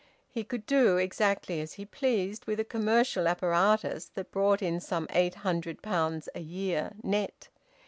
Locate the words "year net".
6.41-7.49